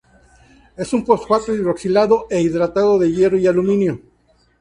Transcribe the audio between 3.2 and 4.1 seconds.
y aluminio.